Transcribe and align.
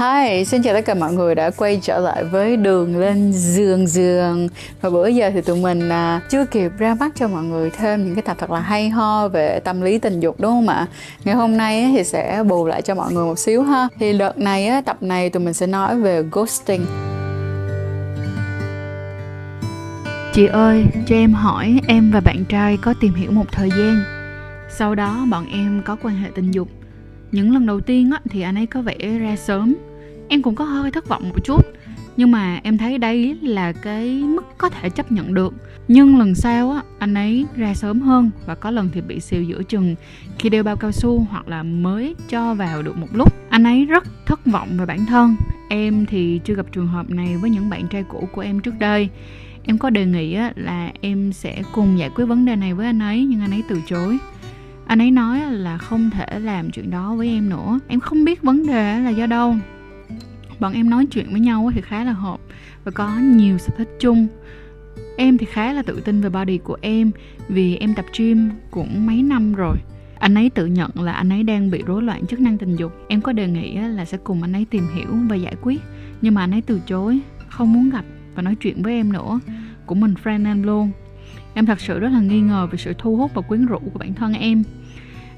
Hi, 0.00 0.44
xin 0.44 0.62
chào 0.62 0.74
tất 0.74 0.84
cả 0.84 0.94
mọi 0.94 1.12
người 1.12 1.34
đã 1.34 1.50
quay 1.50 1.80
trở 1.82 1.98
lại 1.98 2.24
với 2.24 2.56
đường 2.56 2.98
lên 3.00 3.32
giường 3.32 3.86
giường. 3.86 4.48
Và 4.80 4.90
bữa 4.90 5.08
giờ 5.08 5.30
thì 5.30 5.40
tụi 5.40 5.56
mình 5.56 5.88
à, 5.88 6.20
chưa 6.30 6.44
kịp 6.44 6.72
ra 6.78 6.94
mắt 6.94 7.12
cho 7.14 7.28
mọi 7.28 7.44
người 7.44 7.70
thêm 7.70 8.04
những 8.04 8.14
cái 8.14 8.22
tập 8.22 8.36
thật 8.40 8.50
là 8.50 8.60
hay 8.60 8.88
ho 8.88 9.28
về 9.28 9.60
tâm 9.64 9.80
lý 9.80 9.98
tình 9.98 10.20
dục 10.20 10.40
đúng 10.40 10.50
không 10.50 10.68
ạ? 10.68 10.86
Ngày 11.24 11.34
hôm 11.34 11.56
nay 11.56 11.82
ấy, 11.82 11.92
thì 11.96 12.04
sẽ 12.04 12.42
bù 12.48 12.66
lại 12.66 12.82
cho 12.82 12.94
mọi 12.94 13.12
người 13.12 13.24
một 13.24 13.38
xíu 13.38 13.62
ha. 13.62 13.88
Thì 13.98 14.18
đợt 14.18 14.38
này, 14.38 14.68
ấy, 14.68 14.82
tập 14.82 15.02
này 15.02 15.30
tụi 15.30 15.42
mình 15.42 15.54
sẽ 15.54 15.66
nói 15.66 16.00
về 16.00 16.22
ghosting. 16.32 16.86
Chị 20.32 20.46
ơi, 20.46 20.84
cho 21.06 21.16
em 21.16 21.32
hỏi 21.32 21.80
em 21.88 22.10
và 22.10 22.20
bạn 22.20 22.44
trai 22.48 22.78
có 22.82 22.94
tìm 23.00 23.14
hiểu 23.14 23.30
một 23.30 23.46
thời 23.52 23.68
gian. 23.70 24.02
Sau 24.70 24.94
đó 24.94 25.26
bọn 25.30 25.46
em 25.52 25.82
có 25.84 25.96
quan 26.02 26.16
hệ 26.16 26.28
tình 26.34 26.50
dục. 26.50 26.68
Những 27.32 27.54
lần 27.54 27.66
đầu 27.66 27.80
tiên 27.80 28.10
á, 28.10 28.20
thì 28.30 28.42
anh 28.42 28.54
ấy 28.54 28.66
có 28.66 28.82
vẻ 28.82 28.96
ra 29.20 29.36
sớm 29.36 29.74
em 30.30 30.42
cũng 30.42 30.54
có 30.54 30.64
hơi 30.64 30.90
thất 30.90 31.08
vọng 31.08 31.28
một 31.28 31.44
chút. 31.44 31.66
Nhưng 32.16 32.30
mà 32.30 32.60
em 32.62 32.78
thấy 32.78 32.98
đây 32.98 33.38
là 33.42 33.72
cái 33.72 34.22
mức 34.22 34.44
có 34.58 34.68
thể 34.68 34.90
chấp 34.90 35.12
nhận 35.12 35.34
được. 35.34 35.54
Nhưng 35.88 36.18
lần 36.18 36.34
sau 36.34 36.70
á 36.70 36.82
anh 36.98 37.14
ấy 37.14 37.46
ra 37.56 37.74
sớm 37.74 38.00
hơn 38.00 38.30
và 38.46 38.54
có 38.54 38.70
lần 38.70 38.88
thì 38.92 39.00
bị 39.00 39.20
xìu 39.20 39.42
giữa 39.42 39.62
chừng 39.62 39.94
khi 40.38 40.48
đeo 40.48 40.62
bao 40.62 40.76
cao 40.76 40.92
su 40.92 41.26
hoặc 41.30 41.48
là 41.48 41.62
mới 41.62 42.14
cho 42.28 42.54
vào 42.54 42.82
được 42.82 42.96
một 42.96 43.06
lúc. 43.12 43.34
Anh 43.50 43.64
ấy 43.64 43.84
rất 43.84 44.04
thất 44.26 44.46
vọng 44.46 44.68
về 44.78 44.86
bản 44.86 45.06
thân. 45.06 45.36
Em 45.68 46.06
thì 46.06 46.40
chưa 46.44 46.54
gặp 46.54 46.66
trường 46.72 46.86
hợp 46.86 47.10
này 47.10 47.36
với 47.36 47.50
những 47.50 47.70
bạn 47.70 47.88
trai 47.88 48.04
cũ 48.08 48.28
của 48.32 48.40
em 48.40 48.60
trước 48.60 48.74
đây. 48.78 49.08
Em 49.64 49.78
có 49.78 49.90
đề 49.90 50.06
nghị 50.06 50.34
á, 50.34 50.52
là 50.56 50.90
em 51.00 51.32
sẽ 51.32 51.62
cùng 51.72 51.98
giải 51.98 52.10
quyết 52.14 52.24
vấn 52.24 52.44
đề 52.44 52.56
này 52.56 52.74
với 52.74 52.86
anh 52.86 52.98
ấy 52.98 53.24
nhưng 53.24 53.40
anh 53.40 53.50
ấy 53.50 53.62
từ 53.68 53.80
chối. 53.86 54.18
Anh 54.86 54.98
ấy 54.98 55.10
nói 55.10 55.40
là 55.50 55.78
không 55.78 56.10
thể 56.10 56.40
làm 56.40 56.70
chuyện 56.70 56.90
đó 56.90 57.14
với 57.14 57.28
em 57.28 57.48
nữa. 57.48 57.78
Em 57.88 58.00
không 58.00 58.24
biết 58.24 58.42
vấn 58.42 58.66
đề 58.66 58.98
là 59.00 59.10
do 59.10 59.26
đâu 59.26 59.56
bọn 60.60 60.72
em 60.72 60.90
nói 60.90 61.06
chuyện 61.06 61.26
với 61.30 61.40
nhau 61.40 61.70
thì 61.74 61.80
khá 61.80 62.04
là 62.04 62.12
hợp 62.12 62.40
và 62.84 62.90
có 62.90 63.16
nhiều 63.18 63.58
sở 63.58 63.72
thích 63.78 63.88
chung. 64.00 64.26
Em 65.16 65.38
thì 65.38 65.46
khá 65.46 65.72
là 65.72 65.82
tự 65.82 66.00
tin 66.00 66.20
về 66.20 66.30
body 66.30 66.58
của 66.58 66.76
em 66.80 67.10
vì 67.48 67.76
em 67.76 67.94
tập 67.94 68.04
gym 68.18 68.50
cũng 68.70 69.06
mấy 69.06 69.22
năm 69.22 69.54
rồi. 69.54 69.76
Anh 70.18 70.34
ấy 70.34 70.50
tự 70.50 70.66
nhận 70.66 70.90
là 70.94 71.12
anh 71.12 71.32
ấy 71.32 71.42
đang 71.42 71.70
bị 71.70 71.82
rối 71.86 72.02
loạn 72.02 72.26
chức 72.26 72.40
năng 72.40 72.58
tình 72.58 72.76
dục. 72.76 72.92
Em 73.08 73.20
có 73.20 73.32
đề 73.32 73.48
nghị 73.48 73.76
là 73.76 74.04
sẽ 74.04 74.18
cùng 74.24 74.42
anh 74.42 74.52
ấy 74.52 74.66
tìm 74.70 74.84
hiểu 74.94 75.08
và 75.28 75.36
giải 75.36 75.54
quyết, 75.62 75.80
nhưng 76.20 76.34
mà 76.34 76.40
anh 76.40 76.50
ấy 76.50 76.60
từ 76.60 76.80
chối, 76.86 77.20
không 77.48 77.72
muốn 77.72 77.90
gặp 77.90 78.04
và 78.34 78.42
nói 78.42 78.54
chuyện 78.54 78.82
với 78.82 78.92
em 78.92 79.12
nữa. 79.12 79.40
Cũng 79.86 80.00
mình 80.00 80.14
friend 80.24 80.46
em 80.46 80.62
luôn. 80.62 80.90
Em 81.54 81.66
thật 81.66 81.80
sự 81.80 81.98
rất 81.98 82.08
là 82.08 82.20
nghi 82.20 82.40
ngờ 82.40 82.68
về 82.70 82.78
sự 82.78 82.92
thu 82.98 83.16
hút 83.16 83.30
và 83.34 83.42
quyến 83.42 83.66
rũ 83.66 83.78
của 83.78 83.98
bản 83.98 84.14
thân 84.14 84.32
em. 84.32 84.62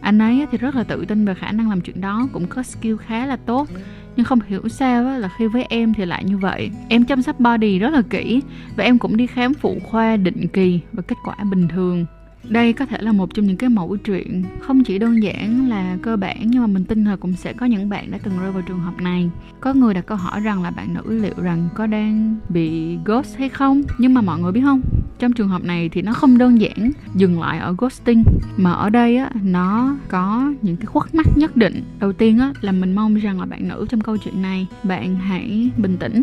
Anh 0.00 0.18
ấy 0.18 0.46
thì 0.50 0.58
rất 0.58 0.74
là 0.74 0.84
tự 0.84 1.04
tin 1.04 1.24
về 1.24 1.34
khả 1.34 1.52
năng 1.52 1.68
làm 1.70 1.80
chuyện 1.80 2.00
đó, 2.00 2.28
cũng 2.32 2.46
có 2.46 2.62
skill 2.62 2.96
khá 2.96 3.26
là 3.26 3.36
tốt 3.36 3.68
nhưng 4.16 4.26
không 4.26 4.40
hiểu 4.46 4.68
sao 4.68 5.18
là 5.18 5.28
khi 5.38 5.46
với 5.46 5.64
em 5.68 5.94
thì 5.94 6.04
lại 6.04 6.24
như 6.24 6.38
vậy. 6.38 6.70
Em 6.88 7.04
chăm 7.04 7.22
sóc 7.22 7.40
body 7.40 7.78
rất 7.78 7.90
là 7.92 8.02
kỹ 8.10 8.42
và 8.76 8.84
em 8.84 8.98
cũng 8.98 9.16
đi 9.16 9.26
khám 9.26 9.54
phụ 9.54 9.78
khoa 9.84 10.16
định 10.16 10.48
kỳ 10.48 10.80
và 10.92 11.02
kết 11.02 11.16
quả 11.24 11.36
bình 11.50 11.68
thường. 11.68 12.06
Đây 12.48 12.72
có 12.72 12.86
thể 12.86 12.98
là 13.00 13.12
một 13.12 13.34
trong 13.34 13.46
những 13.46 13.56
cái 13.56 13.70
mẫu 13.70 13.96
chuyện. 13.96 14.44
Không 14.60 14.84
chỉ 14.84 14.98
đơn 14.98 15.22
giản 15.22 15.68
là 15.68 15.96
cơ 16.02 16.16
bản, 16.16 16.36
nhưng 16.44 16.60
mà 16.60 16.66
mình 16.66 16.84
tin 16.84 17.04
là 17.04 17.16
cũng 17.16 17.32
sẽ 17.32 17.52
có 17.52 17.66
những 17.66 17.88
bạn 17.88 18.10
đã 18.10 18.18
từng 18.22 18.34
rơi 18.40 18.52
vào 18.52 18.62
trường 18.62 18.80
hợp 18.80 19.00
này. 19.00 19.30
Có 19.60 19.74
người 19.74 19.94
đặt 19.94 20.06
câu 20.06 20.16
hỏi 20.16 20.40
rằng 20.40 20.62
là 20.62 20.70
bạn 20.70 20.94
nữ 20.94 21.20
liệu 21.22 21.34
rằng 21.42 21.68
có 21.74 21.86
đang 21.86 22.36
bị 22.48 22.98
ghost 23.04 23.36
hay 23.38 23.48
không? 23.48 23.82
Nhưng 23.98 24.14
mà 24.14 24.20
mọi 24.20 24.40
người 24.40 24.52
biết 24.52 24.62
không? 24.64 24.80
Trong 25.22 25.32
trường 25.32 25.48
hợp 25.48 25.64
này 25.64 25.88
thì 25.88 26.02
nó 26.02 26.12
không 26.12 26.38
đơn 26.38 26.60
giản 26.60 26.90
dừng 27.14 27.40
lại 27.40 27.58
ở 27.58 27.74
ghosting, 27.78 28.24
mà 28.56 28.72
ở 28.72 28.90
đây 28.90 29.16
á, 29.16 29.30
nó 29.42 29.96
có 30.08 30.52
những 30.62 30.76
cái 30.76 30.86
khuất 30.86 31.14
mắt 31.14 31.26
nhất 31.36 31.56
định. 31.56 31.82
Đầu 31.98 32.12
tiên 32.12 32.38
á, 32.38 32.52
là 32.60 32.72
mình 32.72 32.94
mong 32.94 33.14
rằng 33.14 33.40
là 33.40 33.46
bạn 33.46 33.68
nữ 33.68 33.86
trong 33.88 34.00
câu 34.00 34.16
chuyện 34.16 34.42
này, 34.42 34.66
bạn 34.82 35.16
hãy 35.16 35.70
bình 35.76 35.96
tĩnh 35.96 36.22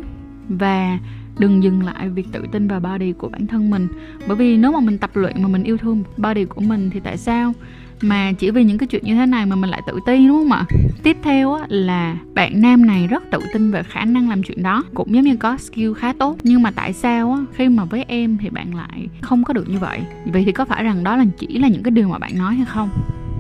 và 0.50 1.00
đừng 1.38 1.64
dừng 1.64 1.83
lại 1.83 2.09
việc 2.09 2.28
tự 2.31 2.44
tin 2.52 2.67
vào 2.67 2.80
body 2.80 3.14
của 3.14 3.30
bản 3.30 3.47
thân 3.47 3.69
mình. 3.69 3.88
Bởi 4.28 4.38
vì 4.38 4.58
nếu 4.58 4.72
mà 4.72 4.80
mình 4.80 4.97
tập 4.97 5.11
luyện 5.13 5.44
mà 5.44 5.47
mình 5.47 5.63
yêu 5.63 5.78
thương 5.78 6.03
body 6.17 6.46
của 6.46 6.62
mình 6.62 6.90
thì 6.90 7.00
tại 7.00 7.18
sao? 7.18 7.53
Mà 8.01 8.31
chỉ 8.31 8.51
vì 8.51 8.63
những 8.63 8.77
cái 8.77 8.87
chuyện 8.87 9.03
như 9.03 9.15
thế 9.15 9.25
này 9.25 9.45
mà 9.45 9.55
mình 9.55 9.69
lại 9.69 9.81
tự 9.87 9.99
ti 10.05 10.27
đúng 10.27 10.37
không 10.37 10.51
ạ? 10.51 10.65
Tiếp 11.03 11.17
theo 11.23 11.53
á, 11.53 11.65
là 11.69 12.17
bạn 12.33 12.61
nam 12.61 12.85
này 12.85 13.07
rất 13.07 13.23
tự 13.31 13.39
tin 13.53 13.71
về 13.71 13.83
khả 13.83 14.05
năng 14.05 14.29
làm 14.29 14.43
chuyện 14.43 14.63
đó. 14.63 14.83
Cũng 14.93 15.15
giống 15.15 15.23
như 15.23 15.35
có 15.35 15.57
skill 15.57 15.93
khá 15.93 16.13
tốt. 16.13 16.37
Nhưng 16.43 16.61
mà 16.61 16.71
tại 16.71 16.93
sao 16.93 17.33
á, 17.33 17.39
khi 17.53 17.69
mà 17.69 17.85
với 17.85 18.05
em 18.07 18.37
thì 18.41 18.49
bạn 18.49 18.75
lại 18.75 19.07
không 19.21 19.43
có 19.43 19.53
được 19.53 19.69
như 19.69 19.79
vậy? 19.79 19.99
Vậy 20.25 20.43
thì 20.45 20.51
có 20.51 20.65
phải 20.65 20.83
rằng 20.83 21.03
đó 21.03 21.15
là 21.15 21.25
chỉ 21.37 21.47
là 21.47 21.67
những 21.67 21.83
cái 21.83 21.91
điều 21.91 22.07
mà 22.07 22.17
bạn 22.17 22.37
nói 22.37 22.55
hay 22.55 22.65
không? 22.65 22.89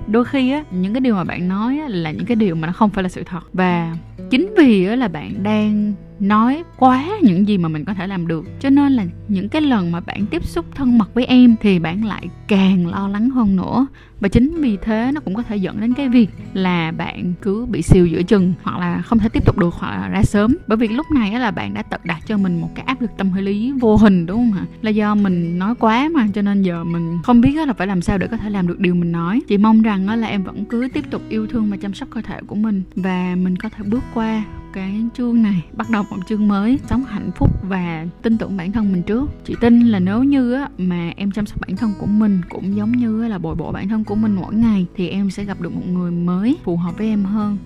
Đôi 0.07 0.25
khi 0.25 0.51
á 0.51 0.63
những 0.71 0.93
cái 0.93 1.01
điều 1.01 1.15
mà 1.15 1.23
bạn 1.23 1.47
nói 1.47 1.79
á, 1.79 1.85
là 1.87 2.11
những 2.11 2.25
cái 2.25 2.35
điều 2.35 2.55
mà 2.55 2.67
nó 2.67 2.73
không 2.73 2.89
phải 2.89 3.03
là 3.03 3.09
sự 3.09 3.23
thật. 3.23 3.53
Và 3.53 3.95
chính 4.29 4.53
vì 4.57 4.85
á, 4.85 4.95
là 4.95 5.07
bạn 5.07 5.43
đang 5.43 5.93
nói 6.19 6.63
quá 6.77 7.05
những 7.21 7.47
gì 7.47 7.57
mà 7.57 7.69
mình 7.69 7.85
có 7.85 7.93
thể 7.93 8.07
làm 8.07 8.27
được. 8.27 8.45
Cho 8.59 8.69
nên 8.69 8.91
là 8.91 9.05
những 9.27 9.49
cái 9.49 9.61
lần 9.61 9.91
mà 9.91 9.99
bạn 9.99 10.25
tiếp 10.25 10.45
xúc 10.45 10.65
thân 10.75 10.97
mật 10.97 11.13
với 11.13 11.25
em 11.25 11.55
thì 11.61 11.79
bạn 11.79 12.05
lại 12.05 12.27
càng 12.47 12.87
lo 12.87 13.07
lắng 13.07 13.29
hơn 13.29 13.55
nữa. 13.55 13.87
Và 14.19 14.27
chính 14.27 14.61
vì 14.61 14.77
thế 14.81 15.11
nó 15.13 15.21
cũng 15.21 15.35
có 15.35 15.43
thể 15.43 15.57
dẫn 15.57 15.81
đến 15.81 15.93
cái 15.93 16.09
việc 16.09 16.29
là 16.53 16.91
bạn 16.91 17.33
cứ 17.41 17.65
bị 17.65 17.81
siêu 17.81 18.05
giữa 18.05 18.23
chừng 18.23 18.53
hoặc 18.63 18.79
là 18.79 19.01
không 19.01 19.19
thể 19.19 19.29
tiếp 19.29 19.45
tục 19.45 19.57
được 19.57 19.73
hoặc 19.73 19.91
là 19.91 20.07
ra 20.07 20.23
sớm. 20.23 20.55
Bởi 20.67 20.77
vì 20.77 20.87
lúc 20.87 21.05
này 21.15 21.31
là 21.31 21.51
bạn 21.51 21.73
đã 21.73 21.81
tự 21.81 21.97
đặt 22.03 22.19
cho 22.27 22.37
mình 22.37 22.61
một 22.61 22.69
cái 22.75 22.85
áp 22.85 23.01
lực 23.01 23.11
tâm 23.17 23.33
lý 23.35 23.71
vô 23.79 23.95
hình, 23.95 24.25
đúng 24.25 24.37
không 24.37 24.51
hả? 24.51 24.65
Là 24.81 24.89
do 24.89 25.15
mình 25.15 25.59
nói 25.59 25.75
quá 25.75 26.09
mà, 26.13 26.27
cho 26.33 26.41
nên 26.41 26.61
giờ 26.61 26.83
mình 26.83 27.19
không 27.23 27.41
biết 27.41 27.67
là 27.67 27.73
phải 27.73 27.87
làm 27.87 28.01
sao 28.01 28.17
để 28.17 28.27
có 28.27 28.37
thể 28.37 28.49
làm 28.49 28.67
được 28.67 28.79
điều 28.79 28.95
mình 28.95 29.11
nói. 29.11 29.41
Chị 29.47 29.57
mong 29.57 29.81
rằng 29.81 30.09
là 30.09 30.27
em 30.27 30.43
vẫn 30.43 30.65
cứ 30.65 30.87
tiếp 30.93 31.11
tục 31.11 31.21
yêu 31.29 31.47
thương 31.47 31.69
và 31.69 31.77
chăm 31.77 31.93
sóc 31.93 32.09
cơ 32.11 32.21
thể 32.21 32.39
của 32.47 32.55
mình 32.55 32.83
và 32.95 33.35
mình 33.35 33.55
có 33.55 33.69
thể 33.69 33.83
bước 33.83 34.03
qua 34.13 34.43
cái 34.73 35.05
chương 35.13 35.41
này, 35.41 35.63
bắt 35.73 35.89
đầu 35.89 36.03
một 36.09 36.17
chương 36.27 36.47
mới, 36.47 36.79
sống 36.89 37.03
hạnh 37.03 37.31
phúc 37.35 37.49
và 37.63 38.07
tin 38.21 38.37
tưởng 38.37 38.57
bản 38.57 38.71
thân 38.71 38.91
mình 38.91 39.03
trước. 39.03 39.29
Chị 39.45 39.55
tin 39.61 39.79
là 39.79 39.99
nếu 39.99 40.23
như 40.23 40.53
á, 40.53 40.69
mà 40.77 41.13
em 41.15 41.31
chăm 41.31 41.45
sóc 41.45 41.61
bản 41.61 41.75
thân 41.75 41.91
của 41.99 42.05
mình 42.05 42.41
cũng 42.49 42.75
giống 42.75 42.91
như 42.91 43.27
là 43.27 43.37
bồi 43.37 43.55
bổ 43.55 43.71
bản 43.71 43.89
thân 43.89 44.03
của 44.03 44.15
mình 44.15 44.35
mỗi 44.35 44.55
ngày, 44.55 44.85
thì 44.95 45.09
em 45.09 45.29
sẽ 45.29 45.43
gặp 45.43 45.61
được 45.61 45.73
một 45.73 45.87
người 45.87 46.11
mới 46.11 46.57
phù 46.63 46.77
hợp 46.77 46.97
với 46.97 47.07
em 47.07 47.23
hơn 47.23 47.57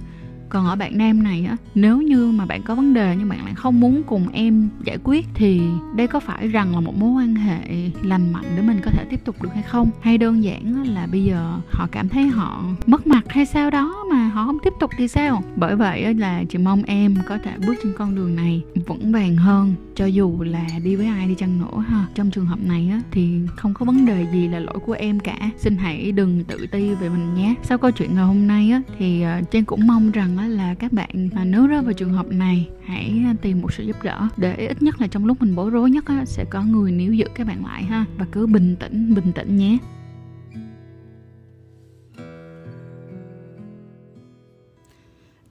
còn 0.50 0.66
ở 0.66 0.76
bạn 0.76 0.98
nam 0.98 1.24
này 1.24 1.46
á, 1.50 1.58
nếu 1.76 2.02
như 2.02 2.32
mà 2.32 2.46
bạn 2.46 2.62
có 2.64 2.76
vấn 2.76 2.94
đề 2.94 3.16
nhưng 3.20 3.30
bạn 3.30 3.46
lại 3.46 3.54
không 3.56 3.80
muốn 3.80 4.04
cùng 4.04 4.28
em 4.34 4.70
giải 4.84 4.98
quyết 5.04 5.26
thì 5.34 5.62
đây 5.96 6.08
có 6.08 6.20
phải 6.20 6.48
rằng 6.48 6.74
là 6.74 6.80
một 6.80 6.98
mối 6.98 7.12
quan 7.12 7.36
hệ 7.36 7.90
lành 8.04 8.34
mạnh 8.34 8.46
để 8.56 8.62
mình 8.62 8.80
có 8.86 8.92
thể 8.92 9.06
tiếp 9.10 9.20
tục 9.26 9.42
được 9.42 9.50
hay 9.54 9.64
không? 9.64 9.90
Hay 10.02 10.18
đơn 10.18 10.44
giản 10.44 10.84
là 10.94 11.08
bây 11.12 11.24
giờ 11.24 11.60
họ 11.72 11.88
cảm 11.92 12.10
thấy 12.10 12.28
họ 12.28 12.64
mất 12.86 13.08
mặt 13.08 13.24
hay 13.30 13.46
sao 13.46 13.70
đó 13.70 14.06
mà 14.12 14.28
họ 14.28 14.46
không 14.46 14.58
tiếp 14.64 14.74
tục 14.80 14.92
thì 14.98 15.08
sao? 15.08 15.44
Bởi 15.56 15.76
vậy 15.76 16.14
là 16.14 16.44
chị 16.50 16.58
mong 16.58 16.84
em 16.84 17.16
có 17.28 17.38
thể 17.38 17.52
bước 17.68 17.74
trên 17.84 17.94
con 17.98 18.16
đường 18.16 18.36
này 18.36 18.64
vững 18.88 19.12
vàng 19.12 19.36
hơn 19.36 19.76
cho 19.96 20.06
dù 20.06 20.44
là 20.44 20.68
đi 20.84 20.96
với 20.96 21.06
ai 21.06 21.28
đi 21.28 21.36
chăng 21.36 21.60
nữa 21.60 21.84
ha. 21.88 22.06
Trong 22.16 22.32
trường 22.32 22.46
hợp 22.46 22.60
này 22.64 22.90
á, 22.92 23.02
thì 23.12 23.40
không 23.56 23.74
có 23.74 23.86
vấn 23.86 24.06
đề 24.06 24.28
gì 24.34 24.48
là 24.48 24.60
lỗi 24.60 24.80
của 24.86 24.94
em 24.94 25.20
cả. 25.20 25.38
Xin 25.58 25.78
hãy 25.78 26.12
đừng 26.12 26.44
tự 26.44 26.68
ti 26.72 26.94
về 26.94 27.10
mình 27.10 27.34
nhé. 27.34 27.56
Sau 27.64 27.78
câu 27.78 27.92
chuyện 27.92 28.16
ngày 28.16 28.26
hôm 28.26 28.48
nay 28.48 28.72
á, 28.72 28.82
thì 28.98 29.22
ờ, 29.22 29.42
trang 29.52 29.66
cũng 29.66 29.88
mong 29.88 30.12
rằng 30.12 30.38
á 30.38 30.48
là 30.48 30.74
các 30.74 30.94
bạn 30.94 31.30
mà 31.36 31.46
nếu 31.46 31.68
rơi 31.68 31.82
vào 31.82 31.94
trường 31.94 32.14
hợp 32.14 32.28
này, 32.32 32.70
hãy 32.86 33.22
à, 33.26 33.34
tìm 33.42 33.62
một 33.62 33.74
sự 33.74 33.84
giúp 33.84 34.04
đỡ 34.04 34.28
để 34.38 34.56
ít 34.56 34.82
nhất 34.82 35.02
là 35.02 35.08
trong 35.08 35.26
lúc 35.26 35.42
mình 35.42 35.56
bối 35.56 35.70
rối 35.70 35.92
nhất 35.92 36.06
á, 36.06 36.26
sẽ 36.26 36.46
có 36.50 36.64
người 36.64 36.92
níu 36.92 37.14
giữ 37.14 37.26
các 37.36 37.48
bạn 37.48 37.66
lại 37.66 37.84
ha. 37.84 38.06
Và 38.18 38.26
cứ 38.32 38.48
bình 38.48 38.76
tĩnh 38.76 39.16
bình 39.16 39.32
tĩnh 39.36 39.58
nhé. 39.58 39.78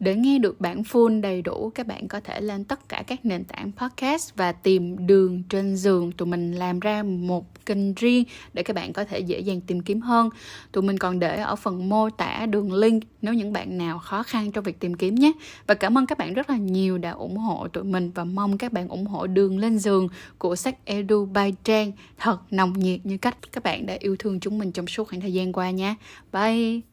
Để 0.03 0.15
nghe 0.15 0.39
được 0.39 0.61
bản 0.61 0.83
full 0.83 1.21
đầy 1.21 1.43
đủ, 1.43 1.73
các 1.75 1.87
bạn 1.87 2.09
có 2.09 2.21
thể 2.21 2.41
lên 2.41 2.65
tất 2.65 2.89
cả 2.89 3.05
các 3.07 3.25
nền 3.25 3.45
tảng 3.45 3.73
podcast 3.73 4.37
và 4.37 4.53
tìm 4.53 5.07
đường 5.07 5.43
trên 5.49 5.77
giường. 5.77 6.13
Tụi 6.13 6.29
mình 6.29 6.53
làm 6.53 6.81
ra 6.81 7.03
một 7.03 7.67
kênh 7.67 7.95
riêng 7.95 8.25
để 8.53 8.63
các 8.63 8.77
bạn 8.77 8.93
có 8.93 9.05
thể 9.05 9.19
dễ 9.19 9.41
dàng 9.41 9.61
tìm 9.61 9.81
kiếm 9.81 10.01
hơn. 10.01 10.29
Tụi 10.73 10.83
mình 10.83 10.99
còn 10.99 11.19
để 11.19 11.37
ở 11.37 11.57
phần 11.57 11.89
mô 11.89 12.11
tả 12.11 12.47
đường 12.47 12.73
link 12.73 13.03
nếu 13.23 13.35
những 13.35 13.53
bạn 13.53 13.79
nào 13.79 13.99
khó 13.99 14.23
khăn 14.23 14.53
trong 14.53 14.65
việc 14.65 14.81
tìm 14.81 14.95
kiếm 14.95 15.15
nhé. 15.15 15.33
Và 15.67 15.75
cảm 15.75 15.99
ơn 15.99 16.07
các 16.07 16.19
bạn 16.19 16.35
rất 16.35 16.51
là 16.51 16.57
nhiều 16.57 16.99
đã 16.99 17.11
ủng 17.11 17.37
hộ 17.37 17.69
tụi 17.69 17.85
mình 17.85 18.11
và 18.15 18.25
mong 18.25 18.59
các 18.59 18.73
bạn 18.73 18.89
ủng 18.89 19.07
hộ 19.07 19.27
đường 19.27 19.59
lên 19.59 19.79
giường 19.79 20.09
của 20.39 20.57
sách 20.57 20.85
Edu 20.85 21.25
by 21.25 21.53
Trang 21.65 21.93
thật 22.19 22.39
nồng 22.51 22.73
nhiệt 22.73 23.07
như 23.07 23.17
cách 23.17 23.37
các 23.53 23.65
bạn 23.65 23.87
đã 23.87 23.97
yêu 24.01 24.17
thương 24.19 24.41
chúng 24.41 24.59
mình 24.59 24.73
trong 24.73 24.87
suốt 24.87 25.09
khoảng 25.09 25.21
thời 25.21 25.33
gian 25.33 25.53
qua 25.53 25.71
nha. 25.71 25.97
Bye! 26.33 26.92